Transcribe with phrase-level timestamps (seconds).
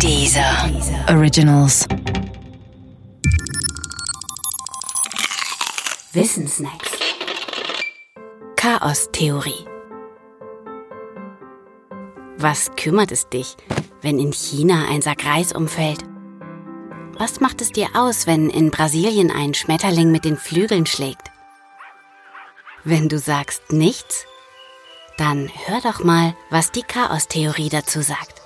[0.00, 0.70] Dieser
[1.08, 1.86] Originals.
[6.12, 6.90] Wissensnacks.
[8.56, 9.64] Chaostheorie.
[12.36, 13.56] Was kümmert es dich,
[14.02, 16.04] wenn in China ein Sack Reis umfällt?
[17.18, 21.30] Was macht es dir aus, wenn in Brasilien ein Schmetterling mit den Flügeln schlägt?
[22.82, 24.26] Wenn du sagst nichts,
[25.16, 28.43] dann hör doch mal, was die Chaostheorie dazu sagt.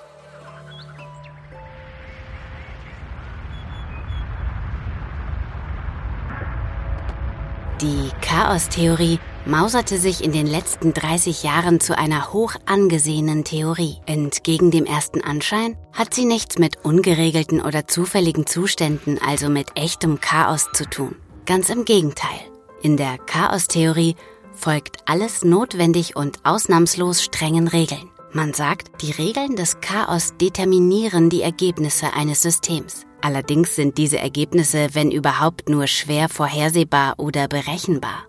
[7.81, 13.95] Die Chaostheorie mauserte sich in den letzten 30 Jahren zu einer hoch angesehenen Theorie.
[14.05, 20.19] Entgegen dem ersten Anschein hat sie nichts mit ungeregelten oder zufälligen Zuständen, also mit echtem
[20.19, 21.15] Chaos zu tun.
[21.45, 22.41] Ganz im Gegenteil.
[22.81, 24.15] In der Chaostheorie
[24.51, 28.09] folgt alles notwendig und ausnahmslos strengen Regeln.
[28.33, 33.05] Man sagt, die Regeln des Chaos determinieren die Ergebnisse eines Systems.
[33.21, 38.25] Allerdings sind diese Ergebnisse, wenn überhaupt, nur schwer vorhersehbar oder berechenbar.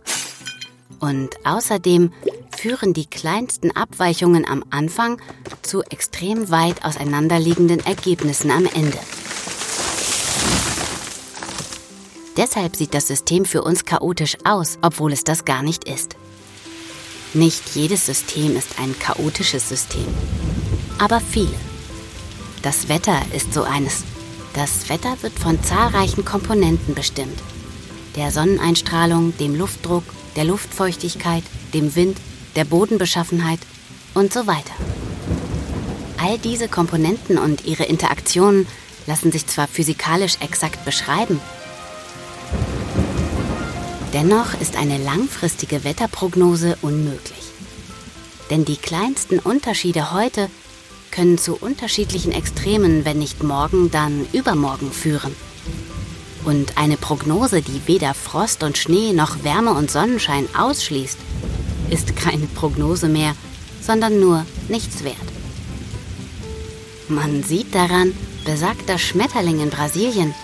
[0.99, 2.13] Und außerdem
[2.57, 5.21] führen die kleinsten Abweichungen am Anfang
[5.63, 8.99] zu extrem weit auseinanderliegenden Ergebnissen am Ende.
[12.37, 16.17] Deshalb sieht das System für uns chaotisch aus, obwohl es das gar nicht ist.
[17.33, 20.07] Nicht jedes System ist ein chaotisches System,
[20.99, 21.55] aber viele.
[22.63, 24.05] Das Wetter ist so eines.
[24.55, 27.39] Das Wetter wird von zahlreichen Komponenten bestimmt.
[28.17, 30.03] Der Sonneneinstrahlung, dem Luftdruck,
[30.35, 32.19] der Luftfeuchtigkeit, dem Wind,
[32.57, 33.61] der Bodenbeschaffenheit
[34.15, 34.75] und so weiter.
[36.19, 38.67] All diese Komponenten und ihre Interaktionen
[39.07, 41.41] lassen sich zwar physikalisch exakt beschreiben,
[44.13, 47.53] dennoch ist eine langfristige Wetterprognose unmöglich.
[48.51, 50.51] Denn die kleinsten Unterschiede heute
[51.11, 55.35] können zu unterschiedlichen Extremen, wenn nicht morgen, dann übermorgen führen.
[56.45, 61.19] Und eine Prognose, die weder Frost und Schnee noch Wärme und Sonnenschein ausschließt,
[61.91, 63.35] ist keine Prognose mehr,
[63.83, 65.17] sondern nur nichts wert.
[67.09, 68.15] Man sieht daran,
[68.45, 70.35] besagter Schmetterling in Brasilien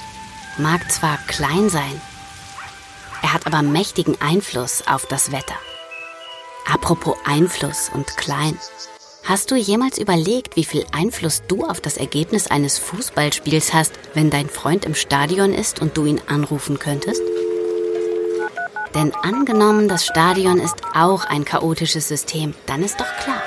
[0.58, 2.00] mag zwar klein sein,
[3.22, 5.56] er hat aber mächtigen Einfluss auf das Wetter.
[6.72, 8.56] Apropos Einfluss und klein.
[9.28, 14.30] Hast du jemals überlegt, wie viel Einfluss du auf das Ergebnis eines Fußballspiels hast, wenn
[14.30, 17.20] dein Freund im Stadion ist und du ihn anrufen könntest?
[18.94, 23.42] Denn angenommen, das Stadion ist auch ein chaotisches System, dann ist doch klar,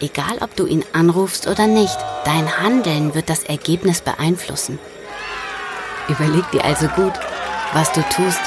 [0.00, 4.80] egal ob du ihn anrufst oder nicht, dein Handeln wird das Ergebnis beeinflussen.
[6.08, 7.14] Überleg dir also gut,
[7.72, 8.40] was du tust